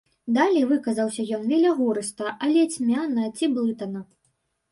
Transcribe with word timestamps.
Далей 0.35 0.63
выказаўся 0.69 1.25
ён 1.37 1.43
велягурыста, 1.51 2.33
але 2.47 2.63
цьмяна 2.77 3.27
ці 3.37 3.53
блытана. 3.59 4.01